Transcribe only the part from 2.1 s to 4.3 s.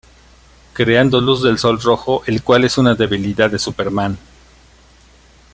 el cual es una debilidad de Superman.